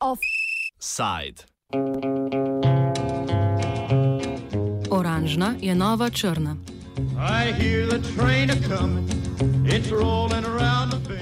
Offside. 0.00 1.44
Oranžna 4.90 5.54
je 5.60 5.74
nova 5.74 6.10
črna. 6.10 6.56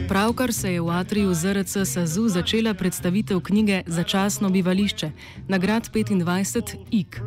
Pravkar 0.08 0.52
se 0.52 0.72
je 0.72 0.80
v 0.80 0.90
atriju 0.90 1.34
ZRC 1.34 1.76
SAZU 1.84 2.28
začela 2.28 2.74
predstavitev 2.74 3.40
knjige 3.40 3.82
Začasno 3.86 4.48
bivališče, 4.48 5.10
nagrad 5.48 5.90
25 5.94 6.76
IK. 6.90 7.20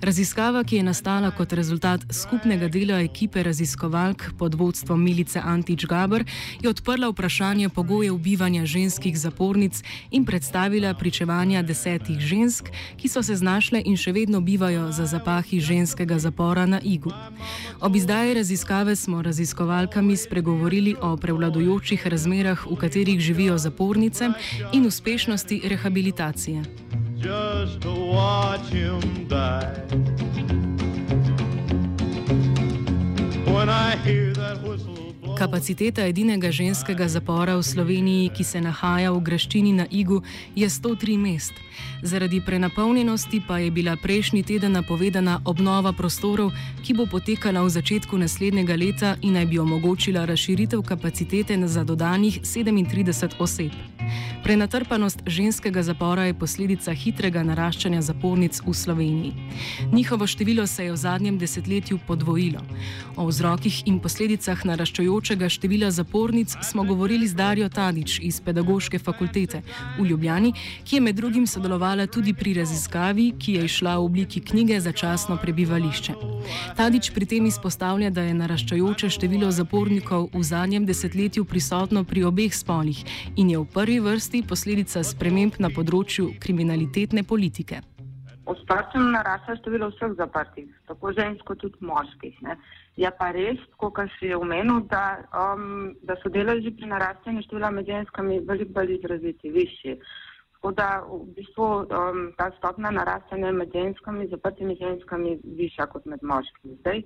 Raziskava, 0.00 0.64
ki 0.64 0.76
je 0.76 0.82
nastala 0.82 1.30
kot 1.30 1.52
rezultat 1.52 2.04
skupnega 2.10 2.68
dela 2.68 3.00
ekipe 3.00 3.42
raziskovalk 3.42 4.22
pod 4.38 4.54
vodstvom 4.54 5.02
Milice 5.02 5.40
Antič 5.44 5.86
Gaber, 5.86 6.24
je 6.62 6.68
odprla 6.68 7.08
vprašanje 7.08 7.68
pogojev 7.68 8.18
bivanja 8.18 8.66
ženskih 8.66 9.18
zapornic 9.18 9.82
in 10.10 10.24
predstavila 10.24 10.94
pričevanja 10.94 11.62
desetih 11.62 12.18
žensk, 12.20 12.70
ki 12.96 13.08
so 13.08 13.22
se 13.22 13.36
znašle 13.36 13.82
in 13.84 13.96
še 13.96 14.12
vedno 14.12 14.40
bivajo 14.40 14.92
za 14.92 15.06
zapahi 15.06 15.60
ženskega 15.60 16.18
zapora 16.18 16.66
na 16.66 16.80
Igu. 16.82 17.12
Ob 17.80 17.96
izdaji 17.96 18.34
raziskave 18.34 18.96
smo 18.96 19.22
raziskovalkami 19.22 20.16
spregovorili 20.16 20.96
o 21.00 21.16
prevladujočih 21.16 22.06
razmerah, 22.06 22.66
v 22.66 22.76
katerih 22.76 23.20
živijo 23.20 23.58
zapornice 23.58 24.30
in 24.72 24.86
uspešnosti 24.86 25.62
rehabilitacije. 25.64 27.05
Just 27.26 27.80
to 27.80 27.92
watch 27.92 28.68
him 28.68 29.26
die. 29.26 29.74
When 33.52 33.68
I 33.68 33.96
hear 34.04 34.32
that 34.34 34.62
whistle. 34.62 34.95
Kapaciteta 35.36 36.00
edinega 36.08 36.48
ženskega 36.48 37.08
zapora 37.12 37.56
v 37.60 37.62
Sloveniji, 37.62 38.30
ki 38.32 38.44
se 38.44 38.60
nahaja 38.60 39.12
v 39.12 39.20
Graščini 39.20 39.72
na 39.76 39.84
Igu, 39.84 40.22
je 40.56 40.64
103 40.64 41.18
mest. 41.20 41.52
Zaradi 42.02 42.40
prenapolnjenosti 42.40 43.42
pa 43.48 43.58
je 43.58 43.70
bila 43.70 43.96
prejšnji 44.00 44.42
teden 44.42 44.72
napovedana 44.72 45.40
obnova 45.44 45.92
prostorov, 45.92 46.56
ki 46.80 46.96
bo 46.96 47.04
potekala 47.04 47.60
v 47.60 47.68
začetku 47.68 48.16
naslednjega 48.16 48.76
leta 48.80 49.16
in 49.20 49.36
naj 49.36 49.46
bi 49.52 49.60
omogočila 49.60 50.24
razširitev 50.24 50.80
kapacitete 50.80 51.60
za 51.68 51.84
dodanih 51.84 52.40
37 52.40 53.36
oseb. 53.36 53.76
Prenatrpanost 54.42 55.22
ženskega 55.26 55.82
zapora 55.82 56.24
je 56.24 56.34
posledica 56.38 56.92
hitrega 56.94 57.42
naraščanja 57.42 58.00
zapornic 58.02 58.60
v 58.62 58.74
Sloveniji. 58.74 59.32
Njihovo 59.92 60.26
število 60.26 60.66
se 60.66 60.84
je 60.84 60.92
v 60.92 60.96
zadnjem 60.96 61.38
desetletju 61.38 61.98
podvojilo. 62.06 62.62
O 63.16 63.26
vzrokih 63.26 63.82
in 63.86 63.98
posledicah 63.98 64.64
naraščajočega 65.26 65.48
števila 65.48 65.90
zapornic 65.90 66.54
smo 66.62 66.84
govorili 66.84 67.26
z 67.26 67.34
Darjo 67.34 67.68
Tadič 67.68 68.20
iz 68.22 68.40
Pedagoške 68.40 68.98
fakultete 68.98 69.62
v 69.98 70.06
Ljubljani, 70.06 70.52
ki 70.84 70.96
je 70.96 71.00
med 71.00 71.16
drugim 71.16 71.46
sodelovala 71.46 72.06
tudi 72.06 72.34
pri 72.34 72.54
raziskavi, 72.54 73.32
ki 73.38 73.56
je 73.56 73.64
išla 73.64 73.96
v 73.98 74.04
obliki 74.04 74.40
knjige 74.40 74.80
Začasno 74.80 75.36
prebivališče. 75.42 76.14
Tadič 76.76 77.10
pri 77.10 77.26
tem 77.26 77.46
izpostavlja, 77.46 78.10
da 78.10 78.22
je 78.22 78.34
naraščajoče 78.34 79.10
število 79.10 79.50
zapornikov 79.50 80.30
v 80.32 80.42
zadnjem 80.42 80.86
desetletju 80.86 81.44
prisotno 81.44 82.04
pri 82.04 82.24
obeh 82.24 82.54
spolih 82.54 83.02
in 83.36 83.50
je 83.50 83.58
v 83.58 83.66
prvi 83.66 83.98
vrsti 84.00 84.44
posledica 84.46 85.02
sprememb 85.02 85.58
na 85.58 85.70
področju 85.74 86.36
kriminalitetne 86.38 87.26
politike. 87.26 87.95
Ostarčeno 88.66 89.12
narašča 89.14 89.54
število 89.60 89.86
vseh 89.92 90.14
zaprtih, 90.18 90.70
tako 90.90 91.12
žensk 91.14 91.44
kot 91.46 91.60
tudi 91.62 91.78
moških. 91.86 92.38
Ne. 92.42 92.56
Je 92.98 93.10
pa 93.18 93.28
res, 93.30 93.60
kot 93.78 94.00
si 94.18 94.26
je 94.26 94.36
omenil, 94.36 94.80
da, 94.90 95.20
um, 95.30 95.92
da 96.02 96.16
so 96.18 96.32
deleži 96.34 96.72
pri 96.74 96.88
naraščanju 96.90 97.44
števila 97.46 97.70
med 97.70 97.86
ženskami 97.86 98.40
veliko 98.48 98.74
bolj 98.78 98.96
izraziti, 98.96 99.52
višji. 99.54 99.94
Tako 100.56 100.72
da 100.80 100.88
v 101.06 101.18
bistvu 101.36 101.68
um, 101.84 102.18
ta 102.40 102.48
stopna 102.56 102.90
naraščanja 102.96 103.52
med 103.54 103.70
ženskami, 103.70 104.26
zaprtimi 104.34 104.74
ženskami, 104.82 105.36
višja 105.62 105.86
kot 105.94 106.10
med 106.10 106.26
moškimi. 106.26 106.74
Zdaj, 106.80 107.04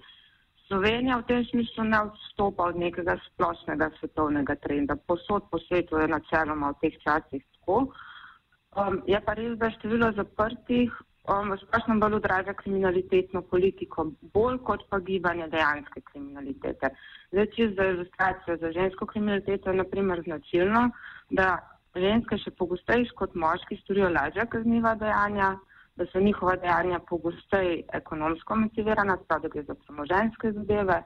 Slovenija 0.71 1.21
v 1.21 1.29
tem 1.29 1.45
smislu 1.51 1.85
ne 1.93 2.01
odstopa 2.09 2.71
od 2.73 2.81
nekega 2.81 3.19
splošnega 3.27 3.91
svetovnega 3.99 4.57
trenda. 4.65 4.97
Posod 4.97 5.53
po 5.53 5.61
svetu 5.67 6.01
je 6.01 6.09
načeloma 6.09 6.73
v 6.73 6.81
teh 6.87 6.99
časih 7.05 7.45
tako. 7.59 7.93
Um, 8.81 9.03
je 9.05 9.21
pa 9.21 9.37
res, 9.37 9.59
da 9.61 9.69
število 9.77 10.13
zaprtih 10.17 10.97
um, 11.31 11.51
v 11.53 11.59
splošnem 11.63 12.01
bolj 12.01 12.19
odraža 12.19 12.55
kriminalitetno 12.59 13.43
politiko, 13.43 14.11
bolj 14.35 14.59
kot 14.67 14.85
pa 14.91 14.99
gibanje 14.99 15.49
dejanske 15.49 16.03
kriminalitete. 16.11 16.91
Zdaj, 17.33 17.49
če 17.57 17.69
za 17.77 17.89
ilustracijo 17.95 18.57
za 18.61 18.73
žensko 18.73 19.07
kriminaliteto 19.07 19.71
je 19.71 19.81
naprimer 19.83 20.23
značilno, 20.27 20.89
da 21.31 21.57
ženske 21.95 22.39
še 22.45 22.55
pogostejš 22.59 23.13
kot 23.19 23.35
moški 23.35 23.81
storijo 23.85 24.11
lažja 24.15 24.47
kazniva 24.47 24.95
dejanja, 24.99 25.57
da 25.97 26.07
so 26.13 26.21
njihova 26.21 26.55
dejanja 26.57 27.01
pogosteje 27.09 27.83
ekonomsko 27.93 28.57
motivirana, 28.57 29.19
da 29.29 29.39
gre 29.49 29.63
za 29.63 29.75
premoženske 29.75 30.53
zadeve 30.57 31.03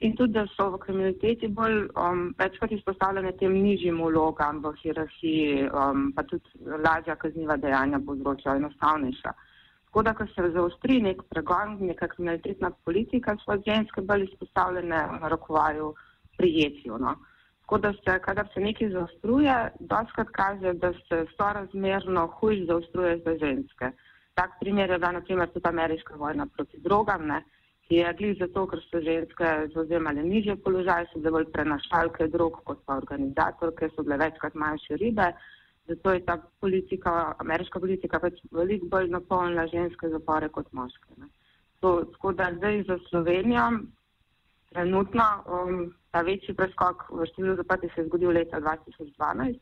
in 0.00 0.14
tudi, 0.16 0.32
da 0.32 0.46
so 0.54 0.68
v 0.70 0.78
kriminaliteti 0.78 1.48
bolj 1.50 1.88
um, 1.98 2.28
večkrat 2.38 2.72
izpostavljene 2.72 3.32
tem 3.40 3.52
nižjim 3.52 3.98
vlogam 4.02 4.62
v 4.62 4.72
hierarhiji, 4.82 5.66
um, 5.68 6.12
pa 6.16 6.22
tudi 6.22 6.70
lažja 6.86 7.16
kazniva 7.18 7.56
dejanja 7.56 8.00
povzročajo 8.06 8.62
enostavnejša. 8.62 9.34
Tako 9.88 10.02
da, 10.02 10.12
ko 10.14 10.26
se 10.26 10.50
zaostri 10.52 11.00
nek 11.00 11.22
pregon, 11.32 11.78
neka 11.80 12.10
kriminalitetna 12.12 12.70
politika, 12.84 13.36
so 13.40 13.56
ženske 13.66 14.02
bolj 14.04 14.26
izpostavljene 14.26 14.98
v 15.12 15.20
narokovaju 15.22 15.94
prijetju. 16.36 16.98
No. 17.00 17.14
Tako 17.62 17.78
da 17.78 17.92
se, 17.92 18.18
kadar 18.24 18.48
se 18.54 18.60
nekaj 18.60 18.90
zaostruje, 18.90 19.54
doskrat 19.80 20.28
kaže, 20.32 20.72
da 20.72 20.92
se 20.92 21.24
sorazmerno 21.36 22.26
hujš 22.26 22.66
zaostruje 22.66 23.18
za 23.24 23.36
ženske. 23.40 23.90
Tak 24.34 24.60
primer 24.60 24.90
je 24.90 24.98
bila 24.98 25.12
naprimer 25.12 25.48
tudi 25.52 25.68
ameriška 25.68 26.14
vojna 26.16 26.46
proti 26.56 26.80
drogam, 26.80 27.26
ne, 27.26 27.42
ki 27.88 27.94
je 27.94 28.14
glih 28.18 28.36
zato, 28.40 28.66
ker 28.68 28.84
so 28.90 29.00
ženske 29.00 29.52
zauzemale 29.74 30.22
nižje 30.22 30.56
položaje, 30.64 31.08
so 31.12 31.20
bile 31.20 31.38
bolj 31.38 31.52
prenašalke 31.52 32.28
drog 32.28 32.60
kot 32.64 32.84
pa 32.86 32.96
organizatorke, 33.00 33.88
so 33.96 34.04
bile 34.04 34.20
večkrat 34.20 34.54
manjše 34.54 34.96
ribe. 34.96 35.32
Zato 35.88 36.12
je 36.12 36.24
ta 36.24 36.36
politika, 36.60 37.34
ameriška 37.38 37.80
politika 37.80 38.20
pač 38.20 38.40
veliko 38.52 38.90
bolj 38.92 39.08
napolnila 39.10 39.66
ženske 39.72 40.10
zapore 40.12 40.48
kot 40.52 40.68
moške. 40.72 41.14
Ne. 41.16 41.30
To, 41.80 42.04
tako 42.12 42.32
da 42.32 42.50
zdaj 42.56 42.82
za 42.88 42.98
Slovenijo 43.08 43.68
trenutno 44.72 45.24
um, 45.46 45.94
ta 46.12 46.20
večji 46.20 46.54
preskok 46.54 47.06
v 47.10 47.26
številu 47.30 47.56
zaprtih 47.56 47.92
se 47.94 48.02
je 48.02 48.08
zgodil 48.08 48.34
leta 48.36 48.60
2012 48.60 49.56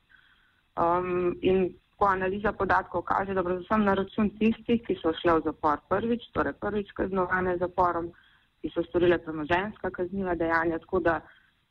um, 0.82 1.36
in 1.42 1.68
Ko 1.96 2.04
analiza 2.04 2.52
podatkov 2.52 3.02
kaže, 3.08 3.34
da 3.34 3.42
predvsem 3.44 3.84
na 3.84 3.94
račun 3.96 4.28
tistih, 4.38 4.82
ki 4.84 4.98
so 5.00 5.14
šli 5.16 5.32
v 5.38 5.44
zapor 5.46 5.80
prvič, 5.88 6.26
torej 6.36 6.52
prvič 6.60 6.92
kaznovane 6.92 7.56
zaporom, 7.56 8.10
ki 8.60 8.68
so 8.74 8.84
storile 8.84 9.16
premoženska 9.18 9.90
kazniva 9.90 10.34
dejanja, 10.36 10.78
tako 10.84 11.00
da 11.06 11.14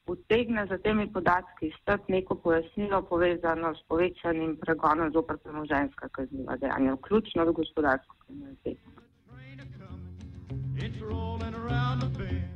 utegne 0.07 0.65
za 0.69 0.77
temi 0.77 1.13
podatki 1.13 1.71
stati 1.81 2.11
neko 2.11 2.35
pojasnilo 2.35 3.01
povezano 3.01 3.75
s 3.75 3.81
povečanim 3.87 4.57
pregonom 4.61 5.11
zopr 5.11 5.37
premoženska 5.43 6.09
kazniva 6.09 6.57
dejanja, 6.57 6.93
vključno 6.93 7.45
z 7.45 7.51
gospodarsko 7.51 8.15
kriminaliteto. 8.25 8.89
It's 10.77 11.01
rolling 11.01 11.55
around 11.55 12.01
the 12.01 12.09
bend. 12.17 12.54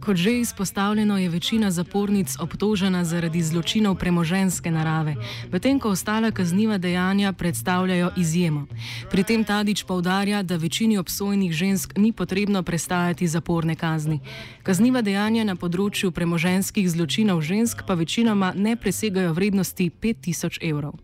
Kot 0.00 0.16
že 0.16 0.32
izpostavljeno, 0.38 1.18
je 1.18 1.28
večina 1.28 1.70
zapornic 1.70 2.36
obtožena 2.40 3.04
zaradi 3.04 3.42
zločinov 3.42 3.96
premoženske 3.98 4.70
narave, 4.70 5.14
medtem 5.52 5.80
ko 5.80 5.90
ostala 5.90 6.30
kazniva 6.30 6.78
dejanja 6.78 7.32
predstavljajo 7.32 8.10
izjemo. 8.16 8.66
Pri 9.10 9.24
tem 9.24 9.44
Tadič 9.44 9.84
povdarja, 9.84 10.42
da 10.42 10.56
večini 10.56 10.98
obsojenih 10.98 11.52
žensk 11.52 11.96
ni 11.96 12.12
potrebno 12.12 12.62
prestajati 12.62 13.26
zaporne 13.26 13.74
kazni. 13.74 14.20
Kazniva 14.62 15.02
dejanja 15.02 15.44
na 15.44 15.56
področju 15.56 16.10
premoženskih 16.10 16.88
zločinov 16.90 17.42
žensk 17.42 17.82
pa 17.86 17.94
večinoma 17.94 18.52
ne 18.56 18.76
presegajo 18.76 19.32
vrednosti 19.32 19.90
5000 19.90 20.62
evrov. 20.62 20.94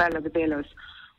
Velik 0.00 0.32
delež 0.32 0.66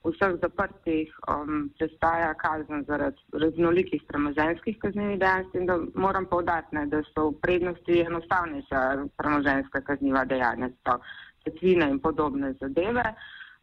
vseh 0.03 0.37
zaprtih 0.41 1.09
um, 1.29 1.69
prestaja 1.77 2.33
kazen 2.33 2.85
zaradi 2.87 3.21
raznolikih 3.33 4.01
premoženskih 4.07 4.79
kaznjivih 4.81 5.19
dejanj, 5.19 5.51
tem, 5.53 5.67
da 5.69 5.77
moram 5.95 6.25
povdati, 6.25 6.75
ne, 6.75 6.87
da 6.89 7.03
so 7.11 7.29
v 7.29 7.37
prednosti 7.41 7.99
enostavnejša 8.07 8.81
premoženska 9.17 9.83
kazniva 9.85 10.25
dejanja, 10.25 10.71
so 10.81 10.97
cetvine 11.45 11.89
in 11.93 11.99
podobne 11.99 12.53
zadeve. 12.61 13.13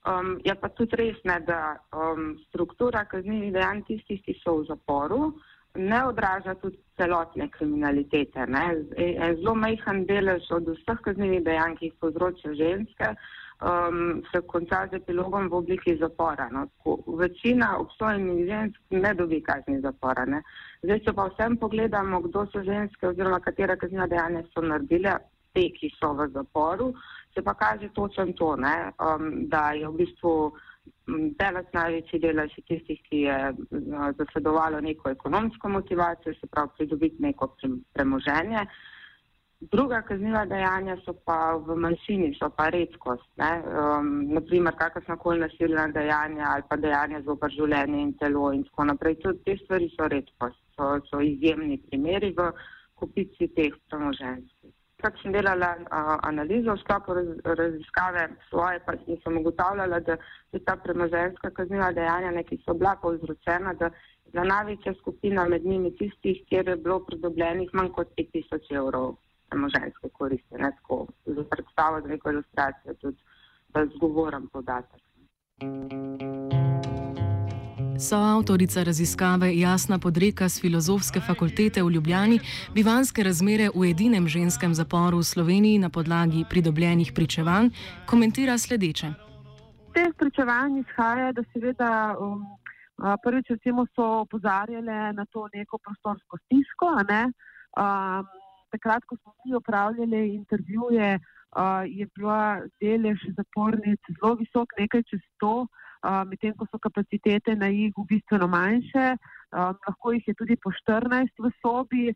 Um, 0.07 0.39
je 0.45 0.55
pa 0.55 0.69
tudi 0.69 0.97
res, 0.97 1.19
ne, 1.25 1.41
da 1.47 1.77
um, 1.93 2.37
struktura 2.49 3.05
kaznjivih 3.11 3.53
dejanj 3.53 3.83
tistih, 3.91 4.23
ki 4.23 4.39
so 4.45 4.61
v 4.61 4.69
zaporu, 4.71 5.33
ne 5.79 6.05
odraža 6.05 6.55
tudi 6.55 6.79
celotne 6.97 7.49
kriminalitete. 7.51 8.47
Ne. 8.47 8.65
En 8.97 9.37
zelo 9.37 9.55
majhen 9.55 10.05
delež 10.07 10.51
od 10.51 10.71
vseh 10.75 11.03
kaznjivih 11.05 11.45
dejanj, 11.45 11.77
ki 11.79 11.91
jih 11.91 11.99
povzročajo 12.01 12.55
ženske, 12.59 13.13
um, 13.61 14.23
se 14.33 14.41
konča 14.47 14.87
z 14.91 15.01
epilogom 15.01 15.49
v 15.49 15.61
obliki 15.63 15.97
zapora. 16.01 16.49
No. 16.53 16.67
Večina 17.19 17.77
obsojenih 17.79 18.47
žensk 18.47 18.81
ne 18.91 19.15
dobi 19.15 19.43
kazni 19.43 19.81
zapora. 19.81 20.27
Ne. 20.27 20.43
Zdaj, 20.83 21.05
če 21.07 21.13
pa 21.13 21.29
vsem 21.33 21.57
pogledamo, 21.57 22.21
kdo 22.27 22.47
so 22.53 22.63
ženske 22.63 23.09
oziroma 23.09 23.41
katera 23.41 23.77
kaznjiva 23.77 24.07
dejanja 24.07 24.45
so 24.53 24.63
naredile, 24.63 25.19
te, 25.55 25.69
ki 25.75 25.91
so 25.99 26.13
v 26.15 26.29
zaporu, 26.35 26.93
se 27.35 27.43
pa 27.43 27.55
kaže 27.55 27.89
točno 27.95 28.33
to, 28.37 28.57
ne, 28.57 28.93
um, 28.99 29.31
da 29.49 29.71
je 29.73 29.89
v 29.89 30.03
bistvu 30.03 30.35
delac 31.39 31.73
največji 31.73 32.21
delež 32.21 32.55
tistih, 32.69 33.01
ki 33.09 33.25
je 33.25 33.39
zasledovalo 34.21 34.81
neko 34.81 35.11
ekonomsko 35.11 35.69
motivacijo, 35.69 36.35
se 36.41 36.47
pravi 36.47 36.75
pridobiti 36.77 37.23
neko 37.23 37.55
premoženje. 37.93 38.67
Druga 39.61 40.03
kazniva 40.07 40.45
dejanja 40.47 40.95
so 41.05 41.13
pa 41.27 41.57
v 41.57 41.75
manjšini, 41.83 42.29
so 42.39 42.47
pa 42.57 42.69
redkost. 42.71 43.27
Um, 43.43 44.29
naprimer, 44.37 44.77
kakršna 44.79 45.17
koli 45.17 45.41
nasilna 45.41 45.89
dejanja 45.97 46.53
ali 46.53 46.63
pa 46.69 46.77
dejanja 46.77 47.23
z 47.23 47.33
opr 47.35 47.51
življenje 47.51 48.03
in 48.03 48.13
telo 48.21 48.53
in 48.55 48.63
tako 48.69 48.87
naprej. 48.93 49.19
Tudi 49.25 49.43
te 49.45 49.57
stvari 49.65 49.91
so 49.97 50.07
redkost, 50.15 50.63
so, 50.77 50.93
so 51.11 51.21
izjemni 51.21 51.81
primeri 51.89 52.31
v 52.37 52.53
kupici 52.99 53.51
teh 53.57 53.75
premoženskih. 53.91 54.58
Kad 55.03 55.15
sem 55.23 55.33
delala 55.33 55.77
uh, 55.79 56.17
analizo 56.27 56.75
v 56.75 56.81
sklopu 56.83 57.15
raz, 57.15 57.29
raziskave 57.45 58.25
svoje, 58.49 58.81
pa 58.87 58.97
sem 59.07 59.37
ugotavljala, 59.39 60.01
da 60.01 60.17
je 60.53 60.59
ta 60.65 60.75
premoženska 60.77 61.51
kazniva 61.55 61.93
dejanja, 61.93 62.33
neki 62.35 62.59
so 62.65 62.75
bila 62.75 62.97
povzročena, 63.03 63.75
da 63.79 63.91
za 64.35 64.45
največja 64.45 64.95
skupina 65.01 65.47
med 65.49 65.65
njimi 65.65 65.95
tistih, 65.97 66.43
kjer 66.49 66.69
je 66.69 66.77
bilo 66.77 67.01
pridobljenih 67.07 67.71
manj 67.73 67.93
kot 67.95 68.11
5000 68.19 68.75
evrov 68.83 69.15
premoženske 69.49 70.09
koristi. 70.13 70.59
Ne, 70.59 70.73
tako, 70.81 71.07
za 71.27 71.45
predstavo, 71.51 72.01
za 72.01 72.09
neko 72.09 72.31
ilustracijo, 72.31 72.95
tudi 72.95 73.19
da 73.69 73.87
zgovorim 73.95 74.49
podatek. 74.53 75.03
Soavtorica 78.01 78.83
raziskave 78.83 79.59
Jasna 79.59 79.99
Podreka 79.99 80.49
z 80.49 80.61
Filozofske 80.61 81.21
fakultete 81.21 81.83
v 81.83 81.91
Ljubljani 81.91 82.39
bivanske 82.75 83.23
razmere 83.23 83.71
v 83.75 83.91
edinem 83.91 84.29
ženskem 84.29 84.75
zaporu 84.75 85.19
v 85.19 85.27
Sloveniji 85.27 85.79
na 85.83 85.91
podlagi 85.91 86.45
pridobljenih 86.51 87.11
pričevanj 87.15 87.71
komentira 88.07 88.59
sledeče. 88.59 89.09
Teh 89.95 90.15
pričevanj 90.19 90.79
izhaja, 90.79 91.33
da 91.33 91.43
seveda 91.53 92.15
um, 92.21 92.47
prvič 93.23 93.51
recimo 93.51 93.87
so 93.95 94.07
opozarjale 94.23 95.13
na 95.13 95.25
to 95.33 95.49
neko 95.55 95.79
prostorsko 95.83 96.39
stisko. 96.45 97.03
Ne? 97.11 97.23
Um, 97.75 98.23
takrat, 98.71 99.03
ko 99.11 99.17
smo 99.17 99.35
mi 99.43 99.55
opravljali 99.59 100.35
intervjuje, 100.35 101.19
uh, 101.19 101.83
je 101.99 102.07
bila 102.15 102.63
delež 102.81 103.19
zapornic 103.37 104.01
zelo 104.15 104.35
visok, 104.39 104.69
nekaj 104.79 105.03
čez 105.11 105.21
to 105.43 105.67
medtem 106.27 106.55
ko 106.57 106.67
so 106.71 106.79
kapacitete 106.79 107.57
na 107.57 107.67
jih 107.73 107.95
bistveno 108.09 108.49
manjše, 108.49 109.17
um, 109.53 109.75
lahko 109.89 110.13
jih 110.13 110.29
je 110.29 110.35
tudi 110.35 110.57
po 110.57 110.71
14 110.71 111.45
v 111.45 111.51
sobi. 111.63 112.07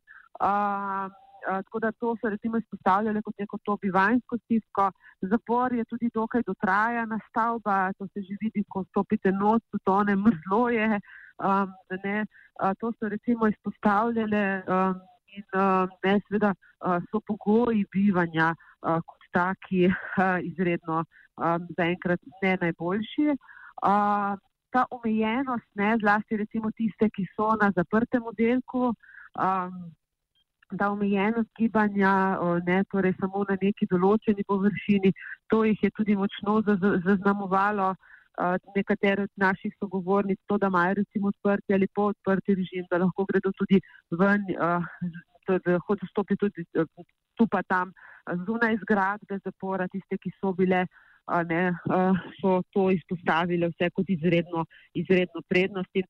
Um, 0.40 1.10
tako 1.42 1.78
da 1.82 1.92
to 1.92 2.16
so 2.20 2.30
recimo 2.30 2.58
izpostavljali 2.58 3.22
kot 3.22 3.34
neko 3.38 3.58
to 3.64 3.76
bivanjsko 3.82 4.36
stisko. 4.44 4.90
Zapor 5.22 5.72
je 5.74 5.84
tudi 5.84 6.10
dokaj 6.14 6.42
dotrajana 6.46 7.18
stavba, 7.28 7.92
to 7.98 8.06
se 8.06 8.22
že 8.22 8.36
vidi, 8.40 8.64
ko 8.68 8.84
stopite 8.84 9.32
noč, 9.32 9.62
to 9.84 10.04
ne 10.04 10.16
mrzlo 10.16 10.68
je. 10.68 11.00
Um, 11.42 11.72
ne, 12.04 12.26
to 12.80 12.92
so 12.98 13.08
recimo 13.08 13.48
izpostavljali 13.48 14.44
um, 14.68 15.00
in 15.36 15.44
um, 15.54 15.88
ne, 16.04 16.20
seveda 16.28 16.54
uh, 16.54 17.02
so 17.10 17.20
pogoji 17.26 17.84
bivanja 17.92 18.54
uh, 18.54 19.00
kot 19.06 19.22
taki 19.32 19.86
uh, 19.88 20.38
izredno 20.42 21.04
um, 21.36 21.66
zaenkrat 21.76 22.20
ne 22.42 22.56
najboljši. 22.60 23.36
Uh, 23.82 23.88
Uh, 24.32 24.38
ta 24.72 24.86
omejenost, 24.90 25.68
ne, 25.74 25.96
zlasti 26.00 26.36
recimo 26.36 26.70
tiste, 26.70 27.08
ki 27.10 27.26
so 27.36 27.50
na 27.60 27.68
zaprtem 27.76 28.24
oddelku, 28.24 28.92
um, 29.46 29.74
ta 30.78 30.88
omejenost 30.90 31.50
gibanja, 31.58 32.12
ne, 32.66 32.78
torej 32.94 33.12
samo 33.20 33.44
na 33.48 33.58
neki 33.60 33.88
določeni 33.90 34.46
površini, 34.48 35.12
to 35.52 35.64
jih 35.68 35.84
je 35.84 35.90
tudi 35.98 36.16
močno 36.16 36.62
zaznamovalo 37.04 37.90
uh, 37.92 38.56
nekatere 38.78 39.28
od 39.28 39.32
naših 39.36 39.76
sogovornic, 39.76 40.40
to, 40.48 40.56
da 40.56 40.72
imajo 40.72 40.96
recimo 41.02 41.34
odprti 41.34 41.76
ali 41.76 41.90
po 41.92 42.08
odprti 42.14 42.56
režim, 42.56 42.88
da 42.88 43.02
lahko 43.04 43.28
gredo 43.28 43.52
tudi 43.60 43.82
ven, 44.24 44.48
uh, 44.56 44.80
da 45.52 45.60
lahko 45.76 46.00
dostopijo 46.00 46.46
tudi 46.46 46.64
uh, 46.80 46.88
tu 47.36 47.44
pa 47.50 47.60
tam 47.68 47.92
zunaj 48.46 48.80
zgradbe 48.86 49.42
zapora, 49.44 49.90
tiste, 49.92 50.16
ki 50.16 50.32
so 50.38 50.56
bile 50.56 50.86
ne, 51.46 51.62
so 52.40 52.62
to 52.72 52.90
izpostavile 52.90 53.68
vse 53.72 53.90
kot 53.90 54.10
izredno, 54.10 54.64
izredno 54.94 55.42
prednost 55.48 55.90
in 55.94 56.08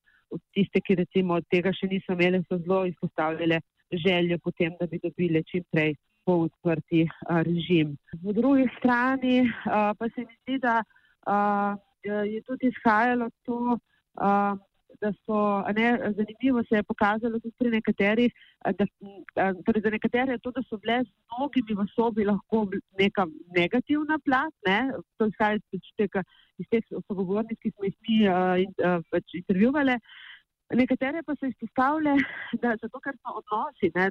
tiste, 0.53 0.81
ki 0.81 0.95
recimo 0.95 1.37
od 1.37 1.45
tega 1.51 1.73
še 1.73 1.87
niso 1.91 2.15
imeli, 2.15 2.41
so 2.49 2.57
zelo 2.57 2.85
izpostavljale 2.89 3.59
željo 3.93 4.39
potem, 4.43 4.73
da 4.79 4.87
bi 4.87 4.99
dobile 5.03 5.43
čim 5.43 5.63
prej 5.71 5.95
po 6.25 6.39
odprti 6.47 7.03
režim. 7.29 7.97
V 8.23 8.33
drugi 8.33 8.65
strani 8.77 9.43
pa 9.65 10.09
se 10.15 10.25
mi 10.25 10.35
zdi, 10.41 10.59
da 10.63 10.81
je 12.03 12.41
tudi 12.47 12.71
izhajalo 12.71 13.29
to, 13.45 13.77
da 15.03 15.11
so, 15.25 15.37
ne, 15.77 15.87
zanimivo 16.17 16.63
se 16.69 16.79
je 16.79 16.83
pokazalo 16.83 17.39
tudi 17.39 17.55
pri 17.59 17.69
nekaterih, 17.75 18.31
da, 18.79 18.85
torej 19.65 19.81
za 19.85 19.91
nekatere 19.95 20.37
je 20.37 20.43
to, 20.43 20.51
da 20.55 20.63
so 20.69 20.79
bile 20.83 21.01
z 21.03 21.11
mnogimi 21.33 21.77
v 21.79 21.87
sobi 21.95 22.27
lahko 22.31 22.65
neka 22.99 23.27
negativna 23.57 24.19
plat, 24.25 24.53
ne, 24.67 24.79
to 25.17 25.27
izhaja 25.31 25.59
iz 25.77 25.89
tega, 25.99 26.23
iz 26.61 26.69
teh 26.71 26.85
sogovornic, 27.07 27.59
ki 27.59 27.73
smo 27.73 27.89
jih 27.89 27.97
mi 28.07 28.19
uh, 28.27 28.99
pač 29.11 29.39
intervjuvali. 29.41 29.97
Nekatere 30.79 31.23
pa 31.27 31.35
so 31.35 31.49
izpostavljale, 31.51 32.15
da 32.63 32.77
zato, 32.81 33.03
ker 33.03 33.17
so 33.19 33.39
odnosi, 33.41 33.91
ne, 33.97 34.09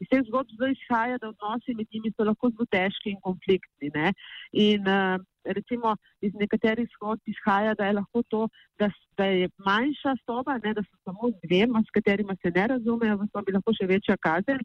iz 0.00 0.08
teh 0.10 0.22
zgodb 0.28 0.50
zdaj 0.56 0.74
izhaja, 0.74 1.18
da 1.22 1.30
odnosi 1.32 1.74
med 1.78 1.86
njimi 1.92 2.12
so 2.12 2.26
lahko 2.28 2.50
zelo 2.52 2.66
težki 2.76 3.14
in 3.14 3.20
konfliktni. 3.28 3.90
Ne? 3.94 4.12
In 4.52 4.88
uh, 4.88 5.16
recimo 5.58 5.94
iz 6.20 6.34
nekaterih 6.34 6.88
zgodb 6.96 7.32
izhaja, 7.32 7.74
da 7.78 7.88
je 7.88 7.96
lahko 8.00 8.22
to, 8.34 8.42
da, 8.78 8.90
da 9.16 9.30
je 9.30 9.48
manjša 9.68 10.16
soba, 10.24 10.58
ne, 10.64 10.74
da 10.74 10.84
so 10.84 11.00
samo 11.04 11.32
dvema, 11.44 11.82
s 11.86 11.96
katerima 11.98 12.36
se 12.42 12.52
ne 12.58 12.66
razumejo, 12.74 13.18
v 13.22 13.30
sobi 13.32 13.56
lahko 13.56 13.74
še 13.80 13.88
večja 13.94 14.20
kazen. 14.28 14.62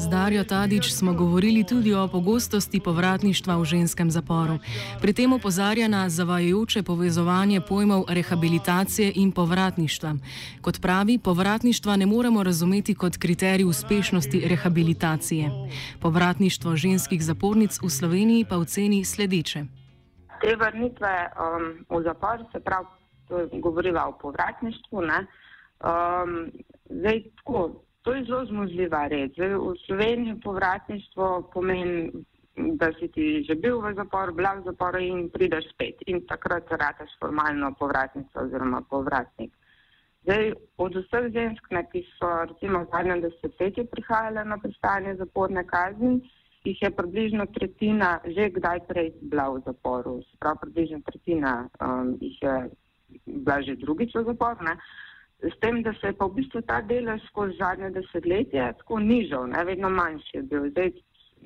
Z 0.00 0.08
Darjo 0.08 0.44
Tadič 0.44 0.92
smo 0.96 1.12
govorili 1.12 1.60
tudi 1.64 1.92
o 1.94 2.08
pogostosti 2.08 2.80
povratništva 2.80 3.56
v 3.60 3.64
ženskem 3.64 4.08
zaporu. 4.10 4.56
Pri 5.00 5.12
tem 5.12 5.28
opozarja 5.32 5.88
na 5.92 6.08
zavajajoče 6.08 6.82
povezovanje 6.82 7.60
pojmov 7.60 8.08
rehabilitacije 8.08 9.12
in 9.20 9.28
povratništva. 9.32 10.14
Kot 10.64 10.80
pravi, 10.80 11.18
povratništva 11.18 11.96
ne 11.96 12.06
moremo 12.06 12.42
razumeti 12.42 12.94
kot 12.94 13.20
kriterij 13.20 13.68
uspešnosti 13.68 14.40
rehabilitacije. 14.48 15.50
Povratništvo 16.00 16.76
ženskih 16.76 17.20
zapornic 17.20 17.76
v 17.82 17.90
Sloveniji 17.90 18.48
pa 18.48 18.56
oceni 18.56 19.04
sledeče. 19.04 19.64
Te 20.40 20.56
vrnitve 20.56 21.12
um, 21.28 21.84
v 21.98 22.02
zapor, 22.02 22.40
se 22.52 22.60
pravi, 22.60 22.88
govorimo 23.60 24.00
o 24.08 24.18
povratništvu. 24.22 24.98
Um, 24.98 26.48
zdaj, 26.88 27.22
tako, 27.36 27.84
To 28.02 28.14
je 28.14 28.24
zelo 28.24 28.44
zmožljiva 28.48 29.06
reč. 29.12 29.36
V 29.38 29.74
Sloveniji 29.86 30.40
povratništvo 30.44 31.50
pomeni, 31.52 32.10
da 32.56 32.92
si 32.98 33.08
ti 33.08 33.44
že 33.48 33.54
bil 33.54 33.80
v 33.80 33.94
zaporu, 33.94 34.34
bila 34.34 34.54
v 34.54 34.64
zaporu 34.64 34.98
in 34.98 35.28
prideš 35.30 35.68
spet. 35.74 36.00
In 36.06 36.24
takrat 36.26 36.70
rataš 36.70 37.12
formalno 37.20 37.74
povratnico 37.78 38.40
oziroma 38.40 38.80
povratnik. 38.90 39.52
Zdaj, 40.22 40.52
od 40.76 40.96
vseh 40.96 41.30
žensk, 41.32 41.70
ne, 41.72 41.84
ki 41.92 42.04
so 42.16 42.28
recimo 42.44 42.84
v 42.84 42.90
zadnjem 42.92 43.20
desetletju 43.24 43.86
prihajale 43.88 44.44
na 44.44 44.58
prestanje 44.60 45.14
zaporne 45.16 45.64
kazni, 45.64 46.20
jih 46.64 46.82
je 46.82 46.90
približno 46.90 47.46
tretjina 47.56 48.20
že 48.24 48.50
kdaj 48.56 48.84
prej 48.88 49.12
bila 49.20 49.48
v 49.48 49.62
zaporu. 49.64 50.20
Sprav 50.36 50.60
približno 50.60 51.00
tretjina 51.08 51.68
um, 51.80 52.16
jih 52.20 52.36
je 52.42 52.56
bila 53.26 53.62
že 53.62 53.76
drugič 53.80 54.12
v 54.14 54.24
zaporu. 54.24 54.60
Ne. 54.64 54.76
S 55.42 55.56
tem, 55.60 55.82
da 55.82 55.92
se 55.96 56.06
je 56.06 56.12
pa 56.12 56.26
v 56.28 56.36
bistvu 56.36 56.60
ta 56.68 56.80
delež 56.84 57.22
skozi 57.30 57.56
zadnje 57.56 57.90
desetletje 57.96 58.72
tako 58.78 58.98
nižal, 59.00 59.46
ne, 59.48 59.64
vedno 59.64 59.88
manjši 59.88 60.36
je 60.36 60.42
bil. 60.42 60.66
Zdaj, 60.70 60.90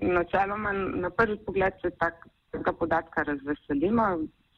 načeloma, 0.02 0.72
na 0.72 1.10
prvi 1.10 1.36
pogled 1.46 1.78
se 1.82 1.90
tak, 2.02 2.26
tega 2.50 2.72
podatka 2.72 3.22
razveselimo, 3.22 4.06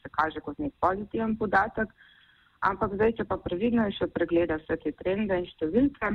se 0.03 0.09
kaže 0.13 0.41
kot 0.41 0.59
nek 0.59 0.73
pozitiven 0.81 1.37
podatek, 1.37 1.93
ampak 2.61 2.97
zdaj, 2.97 3.13
če 3.21 3.29
pa 3.29 3.37
previdno 3.37 3.85
še 3.99 4.09
pregleda 4.17 4.57
vse 4.63 4.81
te 4.85 4.93
trende 5.03 5.37
in 5.43 5.49
številke, 5.53 6.13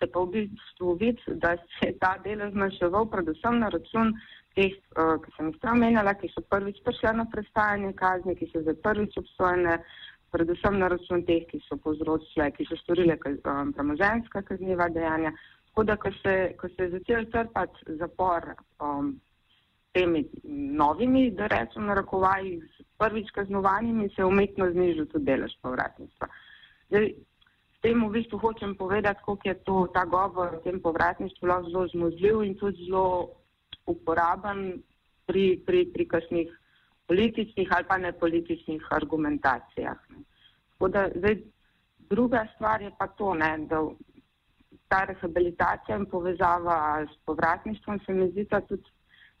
se 0.00 0.08
pa 0.08 0.24
v 0.24 0.32
bistvu 0.32 0.96
vidi, 0.96 1.38
da 1.44 1.56
se 1.76 1.90
je 1.90 1.96
ta 2.00 2.14
delež 2.24 2.54
zmanjševal 2.54 3.08
predvsem 3.12 3.60
na 3.60 3.68
račun 3.68 4.14
teh, 4.56 4.72
uh, 4.96 5.18
ki 5.22 5.34
sem 5.36 5.50
jih 5.52 5.66
omenjala, 5.72 6.16
ki 6.16 6.32
so 6.32 6.42
prvič 6.48 6.80
prišle 6.86 7.12
na 7.20 7.26
prestajanje 7.32 7.92
kazni, 8.00 8.36
ki 8.38 8.48
so 8.48 8.64
zdaj 8.64 8.80
prvič 8.86 9.20
obsojene 9.20 9.76
predvsem 10.32 10.78
na 10.78 10.88
račun 10.88 11.24
teh, 11.26 11.46
ki 11.50 11.60
so 11.66 11.78
povzročile, 11.82 12.50
ki 12.56 12.66
so 12.68 12.78
storile 12.80 13.16
um, 13.20 13.72
premoženska 13.72 14.42
kazniva 14.42 14.88
dejanja. 14.88 15.32
Tako 15.70 15.84
da, 15.84 15.96
ko 15.96 16.12
se, 16.22 16.36
ko 16.60 16.68
se 16.68 16.86
je 16.86 16.90
začel 16.98 17.26
črpati 17.32 17.96
zapor 17.98 18.52
um, 18.82 19.14
temi 19.92 20.24
novimi, 20.80 21.30
da 21.30 21.46
rečem 21.50 21.86
na 21.86 21.94
rakovaji, 21.94 22.60
prvič 22.98 23.30
kaznovanimi, 23.34 24.08
se 24.14 24.22
je 24.22 24.26
umetno 24.26 24.70
znižil 24.70 25.06
tudi 25.10 25.24
delež 25.24 25.54
povratništva. 25.62 26.28
Zdaj, 26.90 27.12
s 27.74 27.82
tem 27.82 28.02
v 28.04 28.12
bistvu 28.12 28.38
hočem 28.38 28.74
povedati, 28.76 29.22
koliko 29.24 29.48
je 29.48 29.54
to, 29.64 29.76
ta 29.94 30.04
govor 30.04 30.54
o 30.54 30.62
tem 30.64 30.80
povratništvu 30.82 31.48
zelo 31.70 31.86
zmozljiv 31.88 32.42
in 32.44 32.54
tudi 32.54 32.84
zelo 32.84 33.30
uporaben 33.86 34.82
pri, 35.26 35.62
pri, 35.66 35.86
pri 35.94 36.06
kasnih 36.08 36.59
političnih 37.10 37.68
ali 37.74 37.84
pa 37.88 37.98
nepolitičnih 37.98 38.86
argumentacijah. 38.90 39.98
Da, 40.94 41.08
zdaj, 41.16 41.36
druga 42.10 42.46
stvar 42.54 42.82
je 42.82 42.90
pa 42.98 43.06
to, 43.06 43.34
ne, 43.34 43.50
da 43.70 43.82
ta 44.88 45.04
rehabilitacija 45.04 45.96
in 45.96 46.06
povezava 46.06 47.06
s 47.12 47.16
povratništvom 47.26 47.98
se 48.06 48.12
mi 48.12 48.30
zdi 48.30 48.46
tudi 48.68 48.82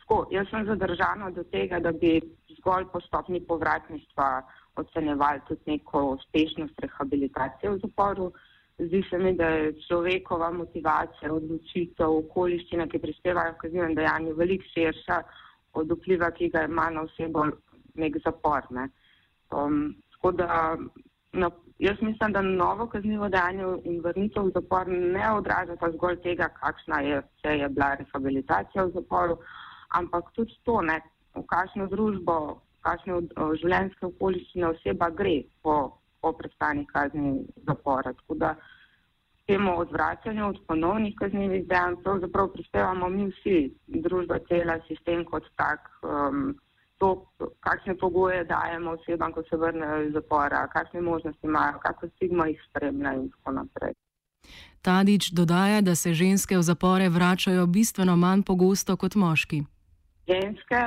tako. 0.00 0.26
Jaz 0.30 0.48
sem 0.50 0.66
zadržana 0.66 1.30
do 1.30 1.44
tega, 1.44 1.78
da 1.80 1.92
bi 1.92 2.20
zgolj 2.58 2.84
po 2.92 3.00
stopni 3.00 3.40
povratništva 3.46 4.42
ocenjevali 4.76 5.40
tudi 5.48 5.60
neko 5.66 6.02
uspešnost 6.16 6.80
rehabilitacije 6.80 7.70
v 7.70 7.78
zaporu. 7.84 8.32
Zdi 8.78 9.02
se 9.10 9.18
mi, 9.18 9.36
da 9.36 9.46
je 9.46 9.74
človekova 9.86 10.50
motivacija, 10.50 11.32
odločitev, 11.34 12.16
okoliščina, 12.24 12.86
ki 12.88 12.98
prispevajo 12.98 13.54
k 13.54 13.62
kaznivem 13.66 13.94
dejanju, 13.94 14.34
veliko 14.34 14.64
širša 14.74 15.22
od 15.72 15.92
vpliva, 15.92 16.30
ki 16.30 16.50
ga 16.50 16.64
ima 16.64 16.90
na 16.90 17.02
osebo 17.02 17.46
nek 17.94 18.16
zapor. 18.24 18.66
Ne. 18.70 18.88
Um, 19.50 19.94
da 20.36 20.76
no, 21.32 21.50
jaz 21.78 21.96
mislim, 22.00 22.32
da 22.32 22.42
novo 22.42 22.86
kaznivo 22.86 23.28
dejanje 23.28 23.64
in 23.84 24.00
vrnitev 24.04 24.48
v 24.48 24.52
zapor 24.54 24.88
ne 24.88 25.32
odraža 25.32 25.76
pa 25.80 25.90
zgolj 25.90 26.20
tega, 26.22 26.48
kakšna 26.60 27.00
je, 27.00 27.22
je 27.44 27.68
bila 27.68 27.94
rehabilitacija 27.94 28.84
v 28.84 28.92
zaporu, 28.94 29.38
ampak 29.88 30.32
tudi 30.34 30.58
to, 30.64 30.80
ne, 30.82 31.00
v 31.34 31.44
kakšno 31.46 31.86
družbo, 31.86 32.36
kakšne 32.86 33.20
življenjske 33.62 34.06
okoliščine 34.06 34.68
oseba 34.74 35.10
gre 35.10 35.40
po, 35.62 35.76
po 36.20 36.32
prestani 36.32 36.86
kazni 36.86 37.40
zapora. 37.66 38.12
Tako 38.12 38.34
da 38.34 38.54
temu 39.50 39.74
odvračanju 39.82 40.48
od 40.48 40.58
ponovnih 40.68 41.14
kaznjivih 41.18 41.66
dejanj 41.68 41.96
pravzaprav 42.04 42.48
prispevamo 42.54 43.08
mi 43.08 43.28
vsi, 43.30 43.58
družba 43.86 44.38
cela, 44.48 44.78
sistem 44.88 45.24
kot 45.24 45.54
tak. 45.56 45.88
Um, 46.02 46.58
To, 47.00 47.24
kakšne 47.64 47.94
pogoje 47.96 48.42
dajemo 48.44 48.90
osebam, 48.90 49.32
ko 49.32 49.40
se 49.48 49.56
vrnejo 49.56 50.02
iz 50.02 50.12
zapora, 50.12 50.66
kakšne 50.68 51.00
možnosti 51.00 51.46
imajo, 51.46 51.78
kako 51.80 52.08
stigma 52.08 52.46
jih 52.50 52.60
spremlja 52.68 53.14
in 53.14 53.30
tako 53.30 53.54
naprej. 53.56 53.94
Tadič 54.82 55.30
dodaja, 55.32 55.80
da 55.80 55.94
se 55.94 56.12
ženske 56.12 56.58
v 56.58 56.62
zapore 56.62 57.08
vračajo 57.08 57.66
bistveno 57.66 58.16
manj 58.16 58.42
pogosto 58.42 58.96
kot 59.00 59.16
moški 59.16 59.62
ženske 60.30 60.82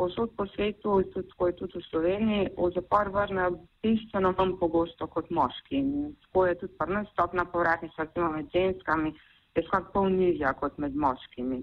posod 0.00 0.32
po 0.36 0.46
svetu, 0.46 1.02
tudi, 1.12 1.28
tudi, 1.36 1.56
tudi 1.60 1.76
v 1.76 1.84
Sloveniji, 1.90 2.44
v 2.56 2.70
zapor 2.72 3.10
vrnejo 3.12 3.60
bistveno 3.84 4.32
manj 4.38 4.54
pogosto 4.56 5.06
kot 5.12 5.28
moški. 5.28 5.76
In 5.76 5.90
tako 6.24 6.46
je 6.46 6.54
tudi 6.62 6.78
prva 6.80 7.02
stopna 7.12 7.44
povratnica, 7.44 8.06
recimo 8.06 8.30
med 8.32 8.48
ženskami, 8.54 9.12
je 9.54 9.66
skoraj 9.66 9.92
pol 9.92 10.08
nižja 10.14 10.54
kot 10.56 10.78
med 10.80 10.96
moškimi. 10.96 11.60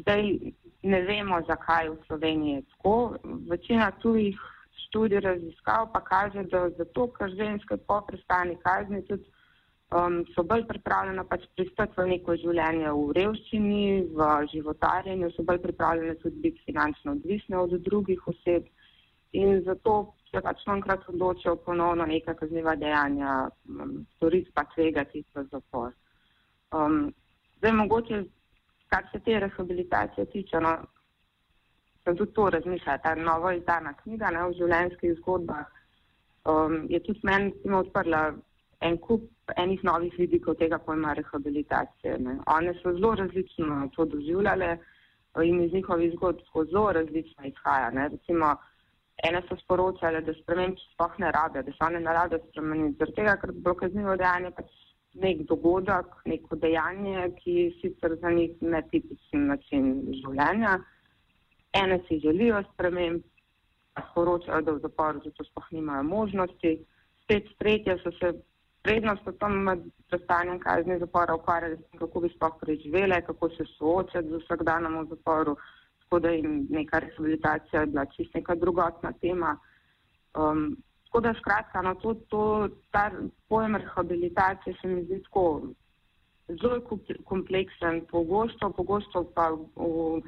Zdaj 0.00 0.22
ne 0.88 1.00
vemo, 1.04 1.42
zakaj 1.48 1.92
v 1.92 1.98
Sloveniji 2.06 2.54
je 2.54 2.64
tako. 2.72 2.96
Večina 3.50 3.90
tujih 4.00 4.40
študij 4.86 5.20
raziskav 5.20 5.92
pa 5.92 6.00
kaže, 6.00 6.48
da 6.48 6.70
zato, 6.78 7.10
ker 7.18 7.36
ženske 7.36 7.76
po 7.76 8.00
prestani 8.08 8.56
kazni 8.64 9.04
tudi 9.04 9.28
um, 9.92 10.22
so 10.34 10.44
bolj 10.48 10.64
pripravljene 10.68 11.24
pač 11.28 11.44
pristati 11.56 11.98
v 12.00 12.06
neko 12.14 12.36
življenje 12.40 12.92
v 12.96 13.16
revščini, 13.18 13.84
v 14.16 14.28
životarjenju, 14.52 15.30
so 15.34 15.44
bolj 15.48 15.60
pripravljene 15.66 16.16
tudi 16.22 16.40
biti 16.46 16.64
finančno 16.66 17.16
odvisne 17.18 17.58
od 17.60 17.76
drugih 17.88 18.28
oseb 18.32 18.68
in 19.32 19.62
zato 19.66 20.14
se 20.30 20.40
pač 20.40 20.62
enkrat 20.74 21.04
odločijo 21.08 21.56
ponovno 21.66 22.06
neka 22.06 22.34
kazniva 22.34 22.74
dejanja, 22.76 23.48
um, 23.68 23.98
storiti 24.16 24.52
pa 24.54 24.64
tvegati 24.74 25.24
v 25.34 25.44
zapor. 25.50 25.92
Um, 26.72 27.12
zdaj 27.58 27.76
mogoče, 27.82 28.24
kar 28.92 29.08
se 29.12 29.20
te 29.20 29.38
rehabilitacije 29.40 30.26
tiče, 30.32 30.60
no, 30.60 30.76
sem 32.04 32.16
tudi 32.16 32.32
to 32.32 32.48
razmišljala, 32.50 32.98
ta 32.98 33.14
novo 33.14 33.52
izdana 33.52 33.92
knjiga 34.02 34.32
ne, 34.32 34.46
o 34.48 34.56
življenjskih 34.56 35.14
zgodbah 35.20 35.68
um, 36.48 36.86
je 36.88 37.00
tudi 37.04 37.20
meni 37.22 37.52
odprla 37.78 38.32
en 38.82 38.98
kup 38.98 39.52
enih 39.56 39.84
novih 39.84 40.14
vidikov 40.18 40.58
tega 40.60 40.78
pojma 40.78 41.14
rehabilitacije. 41.18 42.18
Ne. 42.18 42.36
One 42.56 42.74
so 42.82 42.92
zelo 42.92 43.14
različno 43.14 43.88
to 43.96 44.04
doživljale 44.04 44.76
in 45.44 45.62
iz 45.64 45.72
njihovih 45.72 46.12
zgodb 46.16 46.40
zelo 46.70 46.92
različno 46.92 47.46
izhaja. 47.46 47.90
Ne. 47.90 48.08
Recimo, 48.08 48.54
ene 49.28 49.42
so 49.48 49.56
sporočale, 49.64 50.20
da 50.20 50.34
sprememb 50.34 50.78
sploh 50.92 51.18
ne 51.18 51.30
rabe, 51.32 51.62
da 51.62 51.72
se 51.72 51.84
one 51.86 52.00
ne 52.00 52.12
rade 52.12 52.38
spremeniti, 52.48 52.98
zaradi 52.98 53.16
tega, 53.16 53.36
ker 53.40 53.52
bo 53.52 53.74
kaznivo 53.74 54.16
dejanje 54.16 54.50
pač 54.56 54.70
nek 55.24 55.42
dogodek, 55.48 56.14
neko 56.24 56.56
dejanje, 56.56 57.28
ki 57.42 57.56
sicer 57.80 58.16
za 58.20 58.30
njih 58.30 58.56
ne 58.62 58.80
tipičen 58.90 59.46
način 59.52 59.92
življenja. 60.22 60.78
Ene 61.82 62.00
si 62.08 62.18
želijo 62.20 62.62
sprememb, 62.72 63.22
sporočajo, 64.10 64.62
da 64.64 64.72
v 64.72 64.80
zaporu 64.86 65.20
zato 65.24 65.44
sploh 65.44 65.68
nimajo 65.72 66.02
možnosti. 66.08 66.78
Spet 67.22 67.48
tretje 67.58 67.98
so 68.02 68.12
se 68.18 68.32
prednost 68.82 69.26
v 69.26 69.32
tem 69.38 69.54
prestanjem 70.10 70.58
kazni 70.58 70.98
zapora 70.98 71.34
ukvarjali 71.34 71.76
s 71.76 71.84
tem, 71.90 72.00
kako 72.00 72.20
bi 72.20 72.30
sploh 72.34 72.56
preživele, 72.60 73.20
kako 73.26 73.48
se 73.56 73.66
soočati 73.78 74.28
z 74.28 74.40
vsakdanom 74.42 74.98
v 75.00 75.08
zaporu, 75.14 75.56
tako 76.04 76.18
da 76.18 76.30
jim 76.30 76.66
neka 76.70 76.98
rehabilitacija 76.98 77.80
je 77.80 77.86
bila 77.86 78.06
čist 78.06 78.34
neka 78.34 78.54
drugotna 78.54 79.12
tema. 79.12 79.56
Um, 80.34 80.76
tako 81.04 81.20
da 81.20 81.34
skratka, 81.40 81.82
no, 81.82 81.94
to, 81.94 82.14
to, 82.28 82.68
ta 82.90 83.10
pojem 83.48 83.76
rehabilitacije 83.76 84.76
se 84.80 84.88
mi 84.88 85.04
zdi 85.04 85.22
tako 85.22 85.62
zelo 86.48 86.80
kompleksen, 87.24 88.04
pogosto, 88.10 88.70
pogosto 88.70 89.24
pa 89.34 89.50
v, 89.50 90.22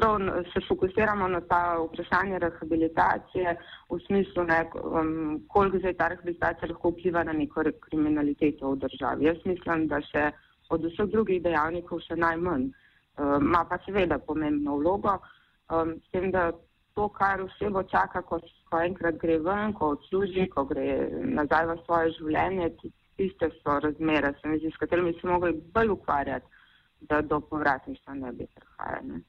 prav 0.00 0.18
se 0.52 0.60
fokusiramo 0.68 1.28
na 1.28 1.40
ta 1.40 1.78
vprašanje 1.78 2.38
rehabilitacije 2.38 3.56
v 3.90 3.98
smislu, 4.06 4.44
ne, 4.44 4.60
um, 4.74 5.42
koliko 5.48 5.78
zdaj 5.78 5.94
ta 5.94 6.08
rehabilitacija 6.08 6.68
lahko 6.70 6.90
vpliva 6.90 7.24
na 7.24 7.32
neko 7.32 7.64
kriminaliteto 7.80 8.70
v 8.70 8.78
državi. 8.84 9.28
Jaz 9.28 9.44
mislim, 9.44 9.86
da 9.92 10.00
še 10.00 10.30
od 10.70 10.86
vseh 10.86 11.10
drugih 11.12 11.42
dejavnikov 11.42 12.00
še 12.06 12.16
najmanj. 12.16 12.70
Um, 13.20 13.50
Ma 13.52 13.60
um, 13.62 13.68
pa 13.68 13.78
seveda 13.84 14.18
pomembno 14.18 14.78
vlogo, 14.80 15.18
um, 15.68 15.96
s 16.00 16.12
tem, 16.14 16.30
da 16.32 16.52
to, 16.94 17.08
kar 17.08 17.42
osebo 17.44 17.82
čaka, 17.82 18.22
ko, 18.22 18.40
ko 18.70 18.80
enkrat 18.80 19.18
gre 19.20 19.38
ven, 19.44 19.74
ko 19.76 19.92
odsluži, 19.96 20.46
ko 20.54 20.64
gre 20.70 20.86
nazaj 21.36 21.66
v 21.68 21.76
svoje 21.84 22.14
življenje, 22.18 22.70
tiste 23.20 23.50
so 23.58 23.76
razmere, 23.84 24.32
zdi, 24.40 24.70
s 24.70 24.80
katerimi 24.80 25.12
se 25.20 25.28
mogli 25.28 25.52
bolj 25.74 25.92
ukvarjati, 25.96 26.46
da 27.10 27.20
do 27.20 27.40
povratništva 27.40 28.14
ne 28.14 28.32
bi 28.32 28.46
prihajali. 28.54 29.20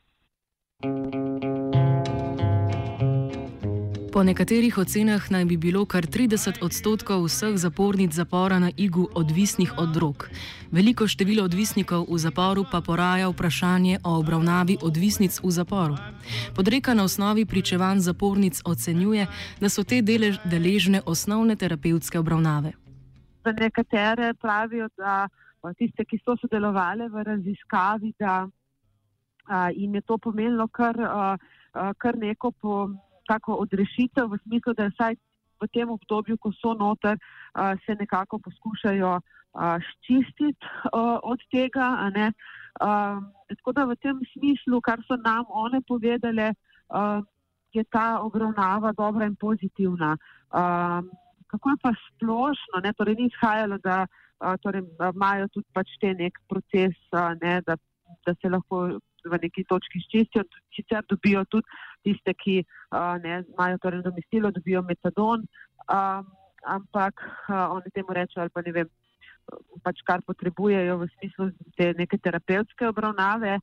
Po 4.13 4.23
nekaterih 4.23 4.77
ocenah 4.77 5.31
naj 5.31 5.45
bi 5.45 5.57
bilo 5.57 5.85
kar 5.85 6.03
30 6.03 6.59
odstotkov 6.65 7.23
vseh 7.25 7.55
zapornic 7.57 8.11
zapora 8.11 8.59
na 8.59 8.71
Igu 8.77 9.07
odvisnih 9.15 9.71
od 9.77 9.89
drog. 9.93 10.29
Veliko 10.71 11.07
število 11.07 11.43
odvisnikov 11.43 12.05
v 12.09 12.17
zaporu 12.17 12.65
pa 12.71 12.81
poraja 12.81 13.29
vprašanje 13.29 13.99
o 14.03 14.19
obravnavi 14.19 14.77
odvisnic 14.81 15.39
v 15.43 15.51
zaporu. 15.51 15.95
Podreka 16.55 16.93
na 16.93 17.03
osnovi 17.03 17.45
pričevanj 17.45 17.99
zapornic 17.99 18.61
ocenjuje, 18.65 19.27
da 19.61 19.69
so 19.69 19.83
te 19.83 20.01
delež, 20.01 20.37
deležne 20.45 21.01
osnovne 21.05 21.55
terapevtske 21.55 22.19
obravnave. 22.19 22.71
Za 23.45 23.51
nekatere 23.51 24.33
pravijo, 24.33 24.89
da 24.97 25.27
tiste, 25.77 26.05
ki 26.05 26.19
so 26.25 26.35
sodelovali 26.41 27.07
v 27.09 27.23
raziskavi, 27.23 28.13
da 28.19 28.47
in 29.75 29.95
je 29.95 30.01
to 30.01 30.17
pomenilo 30.17 30.67
kar, 30.67 30.95
kar 31.97 32.17
neko 32.17 32.51
po, 32.51 32.89
tako 33.27 33.61
odrešitev 33.63 34.29
v 34.31 34.39
smislu, 34.43 34.73
da 34.73 34.89
vsaj 34.91 35.15
v 35.61 35.67
tem 35.69 35.89
obdobju, 35.89 36.37
ko 36.37 36.51
so 36.57 36.73
noter, 36.73 37.17
se 37.85 37.95
nekako 37.95 38.39
poskušajo 38.39 39.19
ščistiti 39.87 40.65
od 41.23 41.39
tega. 41.51 41.87
Tako 43.51 43.73
da 43.75 43.85
v 43.85 43.95
tem 44.01 44.21
smislu, 44.33 44.81
kar 44.81 45.03
so 45.07 45.15
nam 45.19 45.45
one 45.49 45.81
povedale, 45.87 46.53
je 47.71 47.83
ta 47.91 48.19
obravnava 48.19 48.91
dobra 48.97 49.25
in 49.25 49.35
pozitivna. 49.35 50.17
Kako 51.51 51.69
je 51.69 51.77
pa 51.83 51.91
splošno, 51.93 52.79
ne, 52.83 52.93
torej 52.93 53.15
ni 53.15 53.27
izhajalo, 53.27 53.77
da 53.83 54.07
torej, 54.63 54.83
imajo 55.13 55.47
tudi 55.53 55.67
pač 55.73 55.87
te 56.01 56.13
nek 56.15 56.39
proces, 56.49 56.95
ne, 57.43 57.61
da, 57.67 57.75
da 58.25 58.35
se 58.41 58.49
lahko 58.49 58.99
v 59.25 59.39
neki 59.43 59.65
točki 59.69 60.01
ščistijo, 60.05 60.43
sicer 60.75 61.05
dobijo 61.09 61.43
tudi 61.49 61.67
tiste, 62.05 62.33
ki 62.33 62.61
ne, 63.23 63.41
imajo 63.53 63.81
torej 63.81 64.01
domestilo, 64.05 64.51
dobijo 64.51 64.81
metadon. 64.87 65.45
Um, 65.91 66.29
ampak 66.61 67.21
uh, 67.49 67.73
oni 67.73 67.89
temu 67.93 68.13
rečejo, 68.13 68.43
ali 68.43 68.53
pa 68.53 68.61
ne 68.61 68.71
vem, 68.71 68.89
pač 69.83 70.01
kar 70.05 70.21
potrebujejo 70.25 70.97
v 71.01 71.09
smislu 71.17 71.49
te 71.77 71.91
neke 71.97 72.17
terapevtske 72.21 72.87
obravnave. 72.89 73.57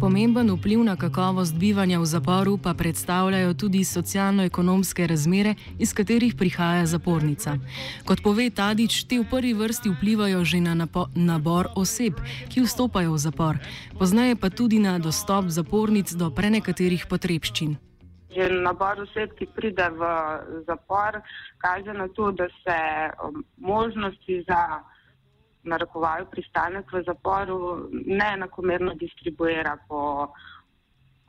Pomemben 0.00 0.50
vpliv 0.50 0.80
na 0.80 0.96
kakovost 0.96 1.52
bivanja 1.60 1.98
v 2.00 2.06
zaporu 2.08 2.56
pa 2.56 2.72
predstavljajo 2.74 3.52
tudi 3.54 3.84
socialno-ekonomske 3.84 5.06
razmere, 5.06 5.54
iz 5.78 5.92
katerih 5.92 6.32
prihaja 6.34 6.86
zapornica. 6.86 7.58
Kot 8.08 8.22
pove 8.24 8.48
Tadič, 8.50 9.04
te 9.04 9.18
v 9.20 9.28
prvi 9.28 9.52
vrsti 9.52 9.92
vplivajo 9.92 10.40
že 10.44 10.60
na 10.64 10.72
nabor 11.14 11.68
oseb, 11.76 12.16
ki 12.48 12.64
vstopajo 12.64 13.12
v 13.12 13.20
zapor, 13.20 13.60
poznaje 13.98 14.40
pa 14.40 14.48
tudi 14.48 14.80
na 14.80 14.96
dostop 14.98 15.52
zapornic 15.52 16.08
do 16.16 16.30
prenekaterih 16.32 17.04
potrebščin. 17.04 17.76
Že 18.32 18.48
nabor 18.64 19.04
oseb, 19.04 19.36
ki 19.36 19.52
pride 19.52 19.84
v 20.00 20.00
zapor, 20.64 21.20
kaže 21.60 21.92
na 21.92 22.08
to, 22.08 22.32
da 22.32 22.48
se 22.64 22.78
um, 23.20 23.44
možnosti 23.60 24.48
za 24.48 24.80
narekovaju 25.62 26.26
pristanek 26.30 26.92
v 26.92 27.02
zaporu 27.06 27.88
neenakomerno 27.92 28.94
distribuira 28.94 29.76
po, 29.88 30.32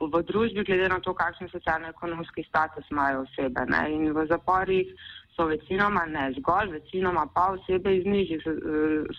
v 0.00 0.22
družbi, 0.22 0.64
glede 0.64 0.88
na 0.88 1.00
to, 1.00 1.14
kakšen 1.14 1.50
socialno-ekonomski 1.52 2.44
status 2.48 2.88
imajo 2.90 3.22
osebe. 3.26 3.66
Ne. 3.68 3.82
In 3.92 4.12
v 4.12 4.26
zaporih 4.26 4.88
so 5.36 5.46
večinoma, 5.46 6.06
ne 6.06 6.32
zgolj, 6.38 6.72
večinoma 6.78 7.26
pa 7.34 7.52
osebe 7.54 7.96
iz 7.96 8.06
nižjih 8.06 8.42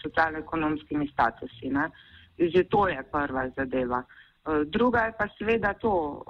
socialno-ekonomskimi 0.02 1.08
statusi. 1.14 1.70
Ne. 1.70 1.90
Že 2.38 2.68
to 2.70 2.88
je 2.88 3.04
prva 3.12 3.50
zadeva. 3.56 4.04
Druga 4.66 5.06
je 5.08 5.14
pa 5.18 5.28
seveda 5.38 5.74
to, 5.80 6.24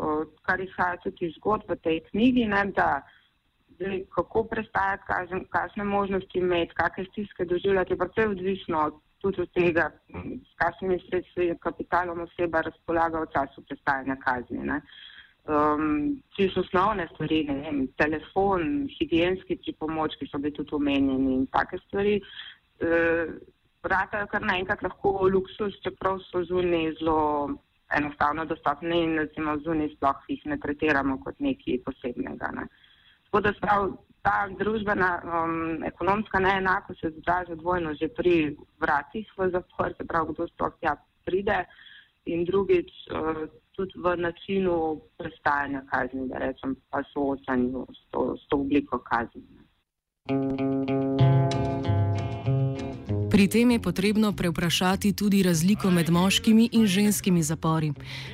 kar 0.45 0.61
izhaja 0.61 0.99
tudi 1.01 1.31
iz 1.31 1.37
zgodb 1.39 1.71
v 1.71 1.79
tej 1.81 1.99
knjigi, 2.11 2.45
ne, 2.45 2.65
da 2.75 3.01
Zdaj, 3.75 4.03
kako 4.15 4.43
prestajati, 4.43 5.03
kakšne 5.49 5.83
možnosti 5.83 6.39
imeti, 6.39 6.75
kakšne 6.75 7.05
stiske 7.11 7.45
doživljati, 7.45 7.93
je 7.93 7.97
pa 7.97 8.05
vse 8.05 8.27
odvisno 8.27 8.83
tudi 9.23 9.41
od 9.41 9.51
tega, 9.55 9.89
s 10.49 10.53
kakšnimi 10.59 10.99
sredstvi 11.07 11.47
in 11.47 11.57
kapitalom 11.63 12.25
oseba 12.27 12.61
razpolaga 12.67 13.23
v 13.23 13.31
času 13.33 13.63
prestajanja 13.69 14.17
kazni. 14.25 14.79
Um, 15.43 16.21
čisto 16.35 16.61
osnovne 16.61 17.07
stvari, 17.13 17.41
ne 17.47 17.55
vem, 17.61 17.79
telefon, 17.99 18.87
higijenski 18.97 19.57
pripomočki 19.63 20.27
so 20.31 20.39
bili 20.43 20.53
tudi 20.55 20.75
omenjeni 20.75 21.33
in 21.39 21.47
take 21.55 21.79
stvari. 21.87 22.21
Uh, 22.83 23.33
vratajo 23.83 24.27
kar 24.31 24.45
naenkrat 24.47 24.83
lahko 24.83 25.27
luksus, 25.33 25.75
čeprav 25.83 26.19
so 26.29 26.43
zunaj 26.47 26.93
zelo 26.99 27.19
enostavno 27.95 28.45
dostopni 28.45 29.03
in 29.03 29.19
zunaj 29.65 29.91
sploh 29.95 30.23
jih 30.27 30.47
ne 30.51 30.59
tretiramo 30.59 31.19
kot 31.23 31.39
nekaj 31.39 31.79
posebnega. 31.85 32.51
Ne. 32.59 32.67
Uh, 32.67 32.82
Tako 33.33 33.41
da 33.41 33.53
sprav, 33.57 33.83
ta 34.21 34.47
družbena 34.59 35.07
um, 35.25 35.83
ekonomska 35.83 36.39
neenakost 36.39 36.99
se 37.01 37.09
izraža 37.17 37.55
dvojno 37.55 37.93
že 37.97 38.07
pri 38.07 38.57
vratih 38.81 39.31
v 39.37 39.49
zapor, 39.49 39.89
se 39.97 40.05
pravi, 40.05 40.33
kdo 40.33 40.47
sploh 40.47 40.75
tja 40.81 40.93
pride 41.25 41.65
in 42.29 42.45
drugič 42.45 42.93
uh, 43.09 43.49
tudi 43.73 43.97
v 44.05 44.15
načinu 44.21 45.01
prestajanja 45.17 45.81
kazni, 45.89 46.27
da 46.29 46.45
rečem, 46.45 46.77
pa 46.93 47.01
soočanju 47.13 47.87
s 47.89 48.05
to, 48.11 48.37
s 48.37 48.47
to 48.49 48.61
obliko 48.61 49.01
kazni. 49.01 49.41
Pri 53.33 53.47
tem 53.49 53.71
je 53.71 53.79
potrebno 53.81 54.29
preuprašati 54.31 55.13
tudi 55.13 55.43
razliko 55.43 55.89
med 55.91 56.09
moškimi 56.09 56.69
in 56.71 56.85
ženskimi 56.85 57.41
zapori. 57.43 57.89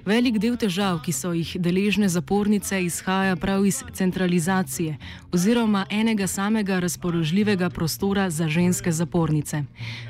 Velik 0.05 0.39
del 0.43 0.57
težav, 0.59 0.99
ki 0.99 1.13
so 1.15 1.31
jih 1.31 1.53
deležne 1.55 2.09
zapornice, 2.11 2.81
izhaja 2.83 3.37
prav 3.39 3.63
iz 3.65 3.79
centralizacije 3.93 4.97
oziroma 5.31 5.85
enega 5.89 6.27
samega 6.27 6.79
razpoložljivega 6.79 7.69
prostora 7.69 8.29
za 8.29 8.51
ženske 8.51 8.91
zapornice. 8.91 9.63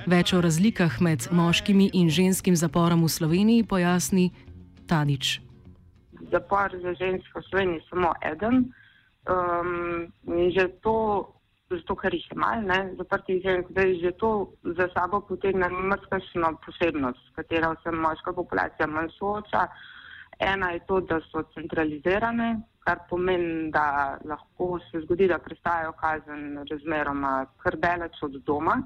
Več 0.09 0.33
o 0.33 0.41
razlikah 0.41 0.97
med 1.01 1.29
moškimi 1.31 1.91
in 1.93 2.09
ženskim 2.09 2.55
zaporom 2.57 3.05
v 3.05 3.13
Sloveniji 3.13 3.69
pojasni 3.69 4.31
Tadič. 4.87 5.37
Zapor 6.33 6.73
za 6.81 6.97
ženske 6.97 7.37
v 7.37 7.45
Sloveniji 7.49 7.77
je 7.77 7.89
samo 7.93 8.13
eden. 8.25 8.73
Um, 9.29 10.09
že 10.49 10.65
to 10.81 11.29
zato 11.69 11.95
ker 11.95 12.13
jih 12.13 12.25
je 12.31 12.37
malo, 12.37 12.79
zaprti 12.97 13.41
žensk, 13.43 13.69
da 13.77 13.81
je 13.81 13.99
že 14.01 14.11
to 14.17 14.53
za 14.63 14.87
sabo 14.93 15.21
potegne 15.21 15.69
mrskašno 15.69 16.57
posebnost, 16.65 17.19
s 17.27 17.35
katero 17.35 17.75
se 17.83 17.91
moška 17.91 18.33
populacija 18.33 18.87
manj 18.87 19.09
sooča. 19.17 19.67
Ena 20.39 20.71
je 20.71 20.79
to, 20.87 21.01
da 21.01 21.19
so 21.19 21.43
centralizirane, 21.53 22.61
kar 22.79 22.99
pomeni, 23.09 23.71
da 23.71 24.17
lahko 24.25 24.79
se 24.91 25.01
zgodi, 25.03 25.27
da 25.27 25.37
prestajajo 25.37 25.91
kazen 25.99 26.63
razmeroma 26.71 27.45
kar 27.57 27.75
daleč 27.77 28.23
od 28.23 28.39
doma, 28.47 28.77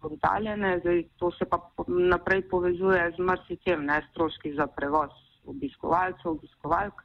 so 0.00 0.12
oddaljene, 0.14 0.78
zdaj 0.80 1.02
to 1.18 1.30
se 1.30 1.44
pa 1.50 1.58
naprej 1.88 2.48
povezuje 2.48 3.10
z 3.16 3.26
mrsičem, 3.30 3.84
ne 3.84 4.00
stroški 4.10 4.54
za 4.54 4.66
prevoz 4.66 5.10
obiskovalcev, 5.46 6.30
obiskovalk 6.30 7.03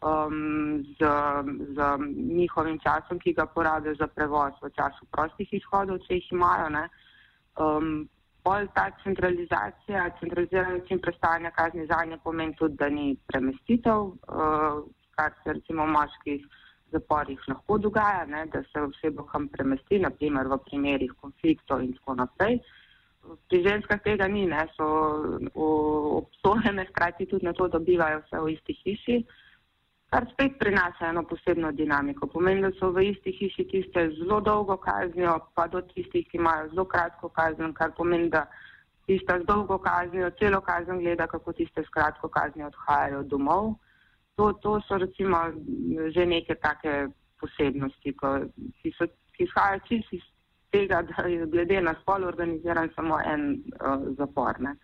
um, 0.00 0.84
z, 0.98 1.06
z 1.74 1.78
njihovim 2.34 2.78
časom, 2.78 3.18
ki 3.18 3.32
ga 3.32 3.46
porabijo 3.46 3.94
za 3.94 4.06
prevoz 4.06 4.52
v 4.62 4.70
času 4.70 5.06
prostih 5.10 5.48
izhodov, 5.52 5.98
če 6.06 6.20
jih 6.20 6.32
imajo. 6.32 6.86
Um, 7.58 8.08
Bolj 8.44 8.68
ta 8.72 8.86
centralizacija, 9.02 10.10
centralizirani 10.20 10.78
način 10.78 11.00
prestajanja 11.02 11.50
kazni 11.50 11.86
za 11.86 12.04
nje 12.04 12.18
pomeni 12.24 12.54
tudi, 12.56 12.76
da 12.76 12.88
ni 12.88 13.16
premestitev, 13.26 14.00
uh, 14.00 14.78
kar 15.16 15.34
se 15.42 15.52
recimo 15.52 15.84
v 15.84 15.92
moških 15.92 16.46
zaporih 16.92 17.42
lahko 17.48 17.78
dogaja, 17.78 18.24
ne, 18.26 18.46
da 18.46 18.62
se 18.62 18.80
osebo 18.80 19.26
kam 19.26 19.48
premesti, 19.48 19.98
naprimer 19.98 20.46
v 20.48 20.58
primerih 20.64 21.12
konfliktov 21.20 21.82
in 21.82 21.92
tako 21.98 22.14
naprej. 22.22 22.60
Pri 23.50 23.60
ženskah 23.66 24.00
tega 24.06 24.28
ni, 24.28 24.46
ne, 24.46 24.64
so 24.78 24.86
obsojene 26.22 26.86
hkrati 26.88 27.26
tudi 27.26 27.44
na 27.44 27.52
to, 27.52 27.68
da 27.68 27.78
bivajo 27.78 28.22
vse 28.22 28.40
v 28.40 28.54
isti 28.54 28.78
hiši. 28.84 29.18
Uh, 29.18 29.47
kar 30.10 30.26
spet 30.32 30.58
prinaša 30.58 31.10
eno 31.10 31.22
posebno 31.22 31.72
dinamiko. 31.72 32.26
Pomeni, 32.26 32.62
da 32.64 32.70
so 32.78 32.90
v 32.92 33.10
isti 33.10 33.32
hiši 33.40 33.64
tiste 33.72 34.06
zelo 34.16 34.40
dolgo 34.40 34.76
kaznijo, 34.76 35.36
pa 35.54 35.66
do 35.68 35.82
tistih, 35.90 36.24
ki 36.30 36.40
imajo 36.40 36.70
zelo 36.72 36.84
kratko 36.84 37.28
kazen, 37.28 37.74
kar 37.74 37.92
pomeni, 37.96 38.30
da 38.32 38.46
tiste 39.06 39.38
z 39.42 39.46
dolgo 39.48 39.78
kaznijo, 39.78 40.30
celo 40.40 40.60
kazen 40.60 41.02
gleda, 41.04 41.26
kako 41.26 41.52
tiste 41.52 41.84
s 41.84 41.92
kratko 41.92 42.28
kaznijo 42.28 42.70
odhajajo 42.72 43.22
domov. 43.22 43.74
To, 44.36 44.52
to 44.62 44.80
so 44.88 44.98
recimo 44.98 45.38
že 46.14 46.26
neke 46.26 46.54
take 46.54 47.08
posebnosti, 47.40 48.12
ko, 48.16 48.34
ki, 48.82 48.92
so, 48.96 49.06
ki 49.36 49.44
izhajajo 49.44 49.80
čisto 49.88 50.16
iz 50.16 50.26
tega, 50.72 51.02
da 51.02 51.26
je 51.28 51.46
glede 51.46 51.80
na 51.80 51.94
spol 52.00 52.24
organiziran 52.24 52.88
samo 52.94 53.20
en 53.20 53.50
uh, 53.84 54.08
zapor. 54.16 54.60
Ne. 54.60 54.74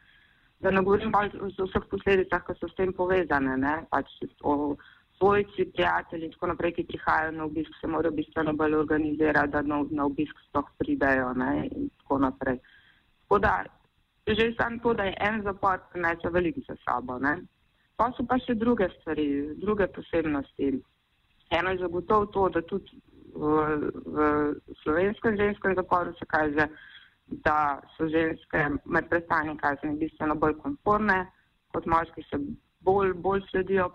Da 0.61 0.71
ne 0.71 0.83
govorim 0.83 1.13
o 1.15 1.67
vseh 1.67 1.89
posledicah, 1.91 2.45
ki 2.45 2.57
so 2.61 2.69
s 2.69 2.77
tem 2.77 2.93
povezane. 2.93 3.57
Ne, 3.57 3.75
pač 3.91 4.11
o, 4.43 4.77
svojci, 5.19 5.71
prijatelji 5.75 6.25
in 6.25 6.33
tako 6.33 6.47
naprej, 6.47 6.73
ki 6.73 6.87
prihajajo 6.89 7.33
na 7.33 7.45
obisk, 7.45 7.73
se 7.81 7.87
morajo 7.87 8.15
bistveno 8.15 8.53
bolj 8.53 8.75
organizirati, 8.75 9.53
da 9.53 9.63
na, 9.63 9.85
na 9.91 10.05
obisk 10.05 10.41
sploh 10.49 10.69
pridejo 10.79 11.33
ne, 11.35 11.69
in 11.73 11.89
tako 11.99 12.19
naprej. 12.19 12.59
Tako 13.23 13.39
da 13.39 13.65
že 14.27 14.55
samo 14.57 14.79
to, 14.83 14.95
da 14.95 15.05
je 15.05 15.17
en 15.21 15.43
zapor, 15.43 15.79
prinese 15.93 16.31
veliko 16.31 16.61
za 16.69 16.77
sabo. 16.85 17.19
Ne. 17.19 17.37
Pa 17.97 18.11
so 18.17 18.25
pa 18.27 18.39
še 18.39 18.55
druge 18.55 18.89
stvari, 19.01 19.55
druge 19.61 19.87
posebnosti. 19.87 20.71
Eno 21.51 21.71
je 21.71 21.79
zagotovo 21.79 22.27
to, 22.27 22.49
da 22.49 22.63
tudi 22.63 23.03
v, 23.35 23.91
v 24.07 24.17
slovenskem 24.83 25.37
ženskem 25.37 25.75
zaporu 25.77 26.15
se 26.19 26.27
kaže, 26.27 26.69
da 27.45 27.81
so 27.97 28.09
ženske 28.09 28.65
med 28.85 29.09
prestanjem 29.09 29.57
kazni 29.61 29.97
bistveno 30.01 30.35
bolj 30.35 30.57
konforne, 30.65 31.27
kot 31.73 31.87
moški 31.87 32.25
se 32.31 32.41
bolj, 32.85 33.13
bolj 33.13 33.43
sledijo 33.51 33.89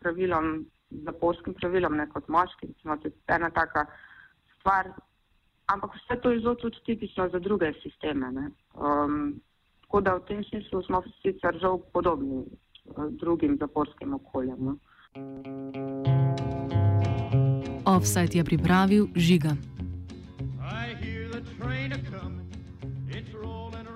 pravilom, 0.00 0.64
zaporskim 0.90 1.54
pravilom, 1.54 1.96
ne 1.96 2.08
kot 2.10 2.28
moški. 2.28 2.72
Recimo, 2.72 2.96
to 2.96 3.08
je 3.08 3.36
ena 3.36 3.50
taka 3.50 3.86
stvar. 4.58 4.90
Ampak 5.70 5.94
vse 5.94 6.20
to 6.22 6.32
je 6.32 6.40
zelo 6.40 6.54
tudi 6.54 6.82
tipično 6.86 7.28
za 7.28 7.38
druge 7.38 7.72
sisteme. 7.82 8.50
Um, 8.74 9.40
tako 9.82 10.00
da 10.00 10.14
v 10.14 10.24
tem 10.28 10.44
smislu 10.44 10.82
smo 10.82 11.02
sicer 11.22 11.58
žal 11.62 11.78
podobni 11.92 12.42
uh, 12.42 13.06
drugim 13.10 13.56
zaporskim 13.60 14.14
okoljem. 14.14 14.58
No. 14.58 14.76
Offside 17.86 18.38
je 18.38 18.44
pripravil 18.44 19.06
žiga. 19.16 19.56